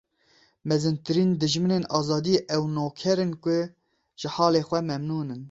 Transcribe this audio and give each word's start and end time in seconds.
Mezintirîn 0.69 1.31
dijminên 1.41 1.83
azadiyê 1.97 2.39
ew 2.55 2.63
noker 2.75 3.17
in 3.25 3.33
ku 3.43 3.55
ji 4.19 4.27
halê 4.35 4.61
xwe 4.67 4.79
memnûn 4.89 5.27
in. 5.33 5.39